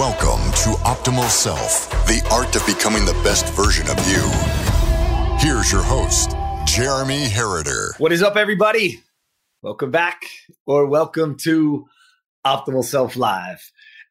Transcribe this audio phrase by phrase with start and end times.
[0.00, 4.22] Welcome to Optimal Self, the art of becoming the best version of you.
[5.36, 6.30] Here's your host,
[6.64, 8.00] Jeremy Herriter.
[8.00, 9.02] What is up, everybody?
[9.60, 10.22] Welcome back,
[10.64, 11.84] or welcome to
[12.46, 13.60] Optimal Self Live.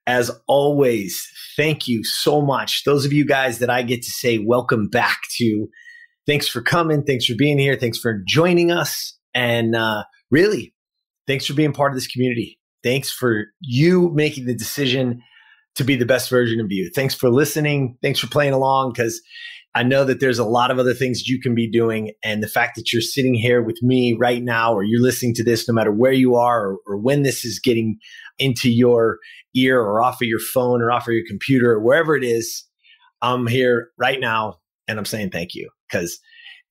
[0.06, 2.84] As always, thank you so much.
[2.84, 5.70] Those of you guys that I get to say welcome back to,
[6.28, 7.02] thanks for coming.
[7.02, 7.76] Thanks for being here.
[7.76, 9.18] Thanks for joining us.
[9.34, 10.72] And uh, really,
[11.26, 12.60] thanks for being part of this community.
[12.84, 15.24] Thanks for you making the decision
[15.80, 16.92] to be the best version of you.
[16.94, 17.98] Thanks for listening.
[18.02, 19.22] Thanks for playing along because
[19.74, 22.12] I know that there's a lot of other things you can be doing.
[22.22, 25.44] And the fact that you're sitting here with me right now, or you're listening to
[25.44, 27.98] this, no matter where you are, or, or when this is getting
[28.40, 29.20] into your
[29.56, 32.66] ear or off of your phone or off of your computer or wherever it is,
[33.22, 36.20] I'm here right now and I'm saying thank you because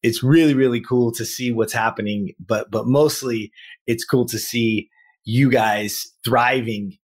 [0.03, 2.35] it's really, really cool to see what's happening.
[2.45, 3.53] But, but mostly
[3.87, 4.91] it's cool to see
[5.25, 6.99] you guys thriving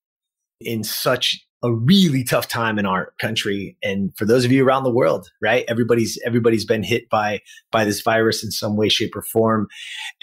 [0.62, 3.76] in such a really tough time in our country.
[3.82, 7.40] And for those of you around the world right everybody's everybody's been hit by
[7.70, 9.68] by this virus in some way shape or form.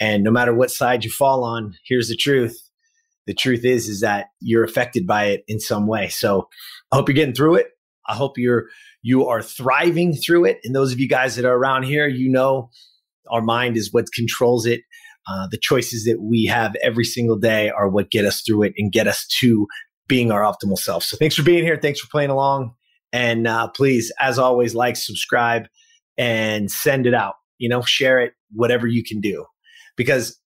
[0.00, 2.60] And no matter what side you fall on here's the truth.
[3.26, 6.08] The truth is is that you're affected by it in some way.
[6.08, 6.48] So
[6.90, 7.68] i hope you're getting through it.
[8.08, 8.66] I hope you're
[9.02, 10.58] you are thriving through it.
[10.64, 12.70] And those of you guys that are around here you know
[13.30, 14.80] our mind is what controls it.
[15.30, 18.72] Uh, the choices that we have every single day are what get us through it
[18.78, 19.66] and get us to
[20.08, 21.04] being our optimal self.
[21.04, 21.78] So thanks for being here.
[21.80, 22.74] Thanks for playing along.
[23.12, 25.68] And uh, please, as always, like, subscribe,
[26.16, 27.34] and send it out.
[27.58, 29.44] You know, share it, whatever you can do.
[29.96, 30.38] Because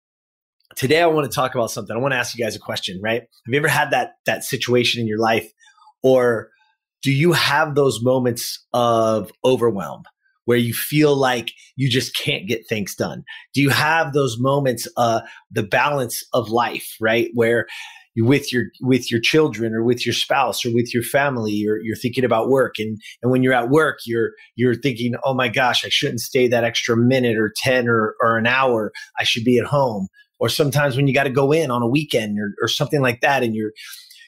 [0.77, 1.97] today I want to talk about something.
[1.97, 3.23] I want to ask you guys a question, right?
[3.23, 5.51] Have you ever had that that situation in your life?
[6.03, 6.51] Or
[7.03, 10.05] do you have those moments of overwhelm
[10.45, 13.25] where you feel like you just can't get things done?
[13.55, 17.29] Do you have those moments, uh, the balance of life, right?
[17.35, 17.67] Where
[18.17, 21.97] with your with your children or with your spouse or with your family you're, you're
[21.97, 22.75] thinking about work.
[22.79, 26.47] And and when you're at work you're you're thinking oh my gosh i shouldn't stay
[26.49, 28.93] that extra minute or 10 or, or an hour.
[29.19, 30.09] I should be at home.
[30.39, 33.21] Or sometimes when you got to go in on a weekend or, or something like
[33.21, 33.73] that and you're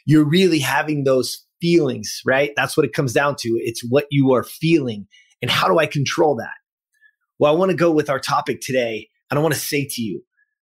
[0.06, 2.53] you're really having those feelings right?
[2.56, 3.48] That's what it comes down to.
[3.62, 5.06] It's what you are feeling.
[5.42, 6.54] And how do i control that?
[7.38, 10.03] Well i want to go with our topic today and i want to say to
[10.03, 10.22] you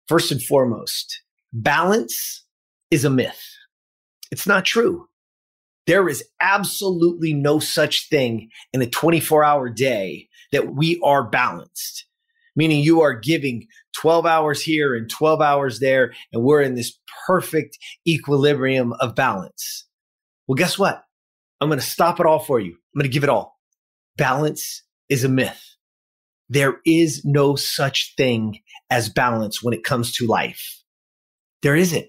[0.08, 1.20] first and foremost
[1.52, 2.44] balance
[2.90, 3.42] is a myth.
[4.30, 5.06] It's not true.
[5.86, 12.06] There is absolutely no such thing in a 24 hour day that we are balanced,
[12.54, 16.98] meaning you are giving 12 hours here and 12 hours there, and we're in this
[17.26, 19.86] perfect equilibrium of balance.
[20.46, 21.02] Well, guess what?
[21.60, 22.72] I'm going to stop it all for you.
[22.72, 23.58] I'm going to give it all.
[24.16, 25.62] Balance is a myth.
[26.48, 30.82] There is no such thing as balance when it comes to life.
[31.62, 32.06] There isn't.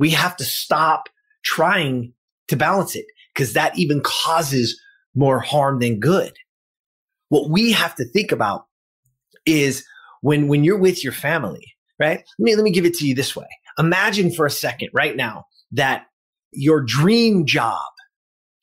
[0.00, 1.08] We have to stop
[1.44, 2.12] trying
[2.48, 4.80] to balance it because that even causes
[5.14, 6.32] more harm than good.
[7.28, 8.66] What we have to think about
[9.46, 9.84] is
[10.22, 12.24] when, when you're with your family, right?
[12.38, 13.46] Let me, let me give it to you this way.
[13.78, 16.06] Imagine for a second right now that
[16.52, 17.86] your dream job,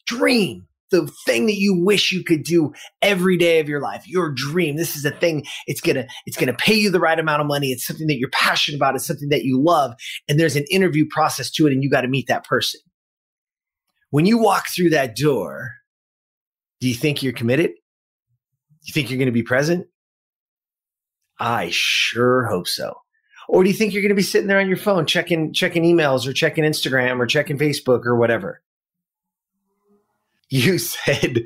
[0.06, 4.32] dream the thing that you wish you could do every day of your life your
[4.32, 4.76] dream.
[4.76, 5.46] This is a thing.
[5.66, 7.72] It's gonna it's gonna pay you the right amount of money.
[7.72, 8.96] It's something that you're passionate about.
[8.96, 9.94] It's something that you love.
[10.28, 12.80] And there's an interview process to it and you got to meet that person.
[14.10, 15.74] When you walk through that door
[16.80, 17.72] do you think you're committed?
[17.72, 19.88] Do you think you're gonna be present?
[21.40, 22.96] I sure hope so.
[23.50, 25.84] Or do you think you're going to be sitting there on your phone checking checking
[25.84, 28.62] emails or checking instagram or checking facebook or whatever
[30.50, 31.44] you said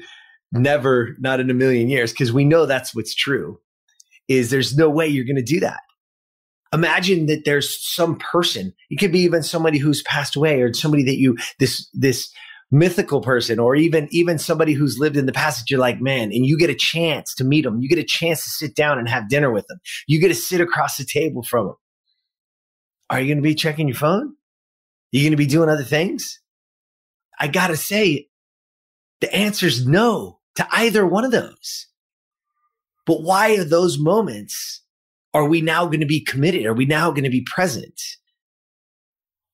[0.51, 3.59] never, not in a million years, because we know that's what's true,
[4.27, 5.79] is there's no way you're going to do that.
[6.73, 11.03] Imagine that there's some person, it could be even somebody who's passed away or somebody
[11.03, 12.31] that you, this, this
[12.71, 16.31] mythical person, or even, even somebody who's lived in the past that you're like, man,
[16.31, 17.81] and you get a chance to meet them.
[17.81, 19.79] You get a chance to sit down and have dinner with them.
[20.07, 21.75] You get to sit across the table from them.
[23.09, 24.27] Are you going to be checking your phone?
[24.27, 26.39] Are you going to be doing other things?
[27.37, 28.29] I got to say,
[29.21, 31.87] the answer is no to either one of those.
[33.05, 34.81] But why are those moments
[35.33, 36.65] are we now going to be committed?
[36.65, 37.99] Are we now going to be present?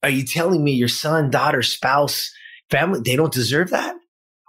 [0.02, 2.32] Are you telling me your son, daughter, spouse,
[2.72, 3.96] family, they don't deserve that?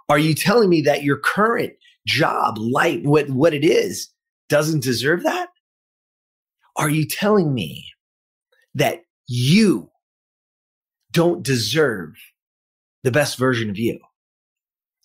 [0.07, 1.73] Are you telling me that your current
[2.07, 4.09] job, life, what, what it is,
[4.47, 5.49] doesn't deserve that?
[6.75, 7.85] Are you telling me
[8.73, 9.91] that you
[11.11, 12.15] don't deserve
[13.03, 13.99] the best version of you?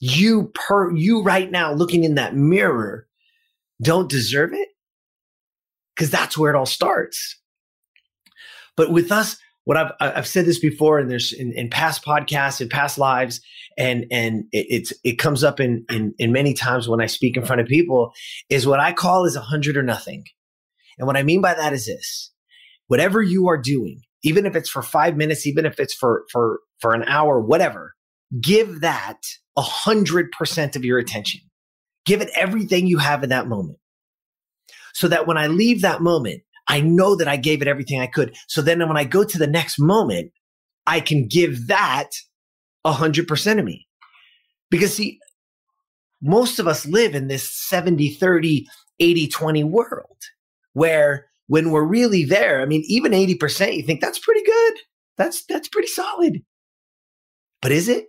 [0.01, 3.07] You per you right now looking in that mirror
[3.83, 4.69] don't deserve it?
[5.95, 7.41] Because that's where it all starts.
[8.77, 12.61] But with us what I've I've said this before, and there's in, in past podcasts
[12.61, 13.41] and past lives,
[13.79, 17.37] and and it, it's it comes up in, in in many times when I speak
[17.37, 18.13] in front of people
[18.51, 20.25] is what I call is a hundred or nothing,
[20.99, 22.31] and what I mean by that is this:
[22.89, 26.61] whatever you are doing, even if it's for five minutes, even if it's for for
[26.81, 27.95] for an hour, whatever,
[28.43, 29.23] give that
[29.57, 31.41] a hundred percent of your attention.
[32.05, 33.79] Give it everything you have in that moment,
[34.93, 38.07] so that when I leave that moment, I know that I gave it everything I
[38.07, 38.35] could.
[38.49, 40.33] So then when I go to the next moment,
[40.87, 42.11] I can give that
[42.85, 43.87] a hundred percent of me.
[44.71, 45.19] Because see,
[46.25, 48.67] most of us live in this 70, 30,
[48.99, 50.17] 80, 20 world
[50.73, 54.75] where when we're really there, I mean, even 80%, you think that's pretty good.
[55.17, 56.43] That's, that's pretty solid.
[57.61, 58.07] But is it?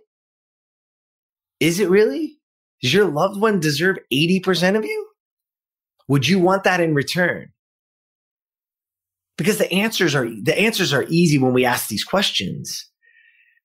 [1.60, 2.38] Is it really?
[2.82, 5.08] Does your loved one deserve 80% of you?
[6.08, 7.52] Would you want that in return?
[9.36, 12.88] because the answers are the answers are easy when we ask these questions.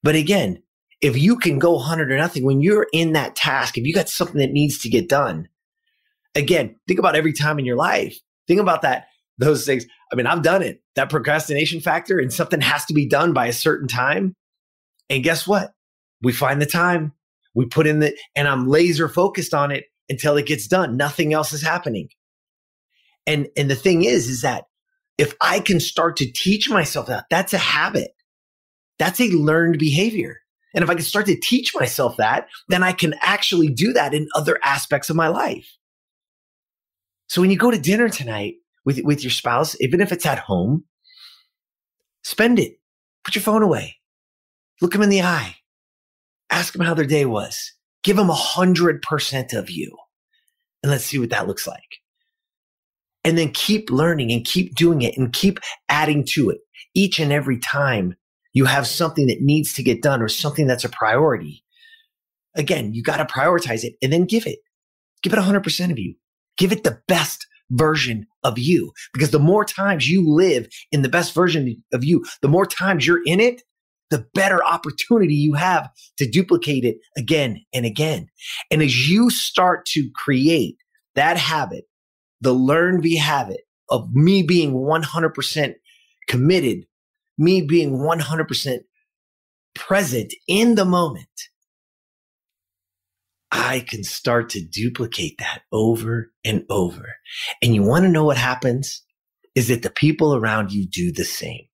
[0.03, 0.61] But again,
[1.01, 4.09] if you can go 100 or nothing when you're in that task, if you got
[4.09, 5.47] something that needs to get done,
[6.35, 8.17] again, think about every time in your life.
[8.47, 9.05] Think about that
[9.37, 9.85] those things.
[10.11, 10.83] I mean, I've done it.
[10.95, 14.35] That procrastination factor and something has to be done by a certain time.
[15.09, 15.73] And guess what?
[16.21, 17.13] We find the time.
[17.53, 20.97] We put in the and I'm laser focused on it until it gets done.
[20.97, 22.09] Nothing else is happening.
[23.27, 24.65] And and the thing is is that
[25.17, 28.11] if I can start to teach myself that, that's a habit.
[28.97, 30.37] That's a learned behavior.
[30.73, 34.13] And if I can start to teach myself that, then I can actually do that
[34.13, 35.77] in other aspects of my life.
[37.27, 38.55] So when you go to dinner tonight
[38.85, 40.85] with, with your spouse, even if it's at home,
[42.23, 42.79] spend it.
[43.23, 43.97] Put your phone away.
[44.81, 45.57] Look them in the eye.
[46.51, 47.73] Ask them how their day was.
[48.03, 49.95] Give them a hundred percent of you.
[50.83, 52.01] And let's see what that looks like
[53.23, 55.59] and then keep learning and keep doing it and keep
[55.89, 56.59] adding to it
[56.93, 58.15] each and every time
[58.53, 61.63] you have something that needs to get done or something that's a priority.
[62.55, 64.59] Again, you got to prioritize it and then give it.
[65.23, 66.15] Give it 100% of you.
[66.57, 71.09] Give it the best version of you because the more times you live in the
[71.09, 73.61] best version of you, the more times you're in it,
[74.11, 78.27] the better opportunity you have to duplicate it again and again.
[78.69, 80.77] And as you start to create
[81.15, 81.85] that habit
[82.41, 85.73] the learned we have it of me being 100%
[86.27, 86.85] committed,
[87.37, 88.79] me being 100%
[89.75, 91.27] present in the moment,
[93.51, 97.15] I can start to duplicate that over and over.
[97.61, 99.03] And you want to know what happens?
[99.55, 101.65] Is that the people around you do the same.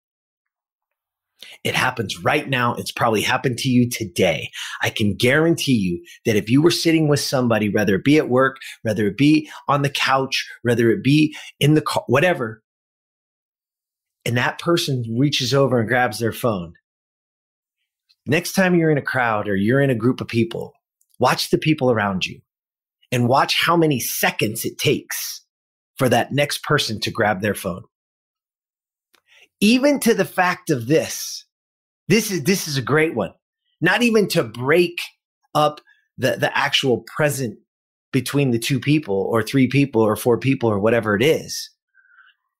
[1.63, 2.73] It happens right now.
[2.75, 4.49] It's probably happened to you today.
[4.81, 8.29] I can guarantee you that if you were sitting with somebody, whether it be at
[8.29, 12.63] work, whether it be on the couch, whether it be in the car, whatever,
[14.25, 16.73] and that person reaches over and grabs their phone.
[18.25, 20.73] Next time you're in a crowd or you're in a group of people,
[21.19, 22.41] watch the people around you
[23.11, 25.45] and watch how many seconds it takes
[25.97, 27.83] for that next person to grab their phone
[29.59, 31.45] even to the fact of this,
[32.07, 33.33] this is this is a great one.
[33.81, 34.99] Not even to break
[35.55, 35.81] up
[36.17, 37.57] the the actual present
[38.11, 41.69] between the two people or three people or four people or whatever it is.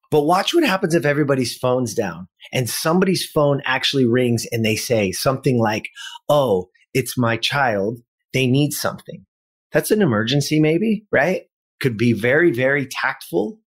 [0.09, 4.75] But watch what happens if everybody's phone's down and somebody's phone actually rings and they
[4.75, 5.89] say something like,
[6.29, 7.99] "Oh, it's my child.
[8.33, 9.25] They need something."
[9.71, 11.44] That's an emergency maybe, right?
[11.81, 13.59] Could be very very tactful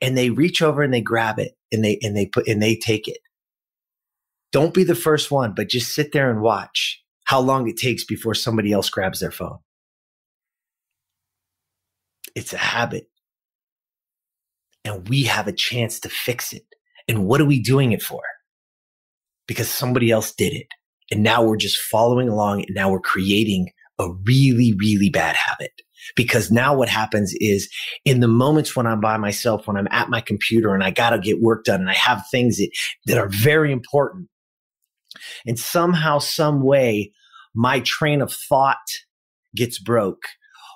[0.00, 2.76] and they reach over and they grab it and they and they put and they
[2.76, 3.18] take it.
[4.52, 8.04] Don't be the first one, but just sit there and watch how long it takes
[8.04, 9.58] before somebody else grabs their phone.
[12.34, 13.08] It's a habit.
[14.84, 16.64] And we have a chance to fix it.
[17.06, 18.22] And what are we doing it for?
[19.46, 20.66] Because somebody else did it.
[21.10, 25.72] And now we're just following along and now we're creating a really, really bad habit.
[26.16, 27.68] Because now what happens is
[28.04, 31.10] in the moments when I'm by myself, when I'm at my computer and I got
[31.10, 32.70] to get work done and I have things that,
[33.06, 34.28] that are very important.
[35.46, 37.12] And somehow, some way,
[37.54, 38.78] my train of thought
[39.54, 40.22] gets broke.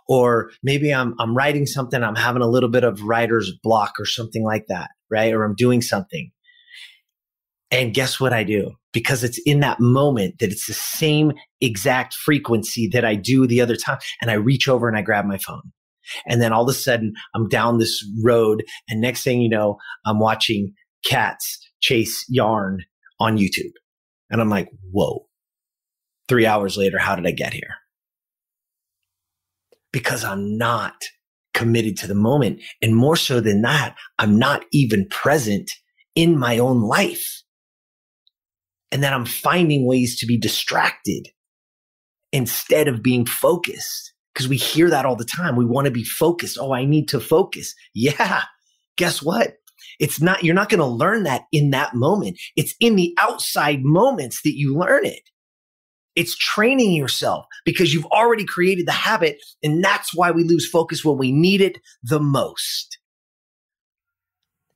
[0.07, 4.05] Or maybe I'm, I'm writing something, I'm having a little bit of writer's block or
[4.05, 5.33] something like that, right?
[5.33, 6.31] Or I'm doing something.
[7.75, 8.77] And guess what I do?
[8.95, 13.61] because it's in that moment that it's the same exact frequency that I do the
[13.61, 13.99] other time.
[14.23, 15.73] And I reach over and I grab my phone.
[16.27, 18.65] And then all of a sudden I'm down this road.
[18.89, 19.77] And next thing you know,
[20.07, 20.73] I'm watching
[21.05, 22.85] cats chase yarn
[23.21, 23.73] on YouTube.
[24.31, 25.27] And I'm like, whoa,
[26.29, 27.75] three hours later, how did I get here?
[29.93, 30.95] Because I'm not
[31.53, 32.61] committed to the moment.
[32.81, 35.71] And more so than that, I'm not even present
[36.15, 37.44] in my own life.
[38.95, 41.27] And that I'm finding ways to be distracted
[42.31, 44.13] instead of being focused.
[44.33, 45.57] Because we hear that all the time.
[45.57, 46.59] We want to be focused.
[46.61, 47.75] Oh, I need to focus.
[47.93, 48.43] Yeah.
[48.97, 49.55] Guess what?
[49.99, 52.39] It's not, you're not going to learn that in that moment.
[52.57, 55.23] It's in the outside moments that you learn it.
[56.15, 59.39] It's training yourself because you've already created the habit.
[59.65, 62.99] And that's why we lose focus when we need it the most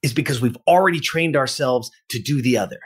[0.03, 2.81] is because we've already trained ourselves to do the other.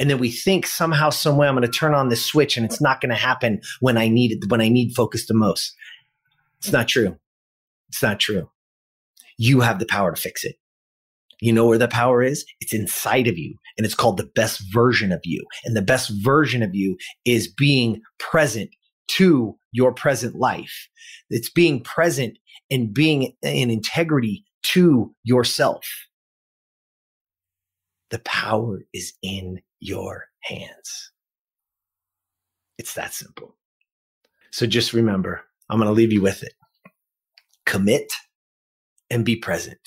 [0.00, 2.66] And then we think somehow, some way, I'm going to turn on this switch and
[2.66, 5.74] it's not going to happen when I need it, when I need focus the most.
[6.58, 7.16] It's not true.
[7.88, 8.50] It's not true.
[9.38, 10.56] You have the power to fix it.
[11.40, 12.44] You know where the power is?
[12.60, 15.44] It's inside of you and it's called the best version of you.
[15.64, 18.70] And the best version of you is being present
[19.08, 20.88] to your present life.
[21.30, 22.38] It's being present
[22.70, 25.84] and being in integrity to yourself.
[28.10, 31.12] The power is in your hands.
[32.78, 33.56] It's that simple.
[34.50, 36.54] So just remember, I'm going to leave you with it.
[37.66, 38.12] Commit
[39.10, 39.78] and be present.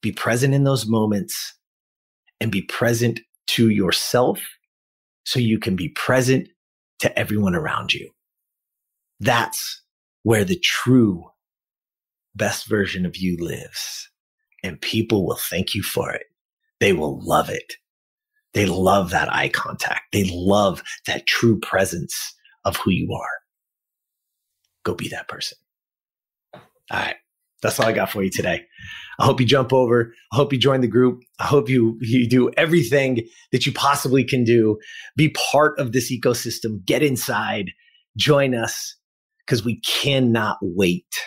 [0.00, 1.54] Be present in those moments
[2.40, 4.40] and be present to yourself
[5.24, 6.48] so you can be present
[7.00, 8.10] to everyone around you.
[9.18, 9.82] That's
[10.22, 11.24] where the true
[12.36, 14.08] best version of you lives.
[14.62, 16.26] And people will thank you for it.
[16.78, 17.74] They will love it.
[18.54, 20.12] They love that eye contact.
[20.12, 23.28] They love that true presence of who you are.
[24.84, 25.58] Go be that person.
[26.54, 26.60] All
[26.92, 27.16] right.
[27.60, 28.64] That's all I got for you today.
[29.18, 30.14] I hope you jump over.
[30.32, 31.24] I hope you join the group.
[31.40, 34.78] I hope you, you do everything that you possibly can do.
[35.16, 36.84] Be part of this ecosystem.
[36.84, 37.72] Get inside.
[38.16, 38.96] Join us
[39.44, 41.18] because we cannot wait.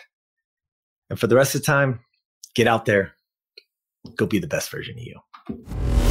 [1.10, 2.00] And for the rest of the time,
[2.56, 3.13] get out there.
[4.16, 6.11] Go be the best version of you.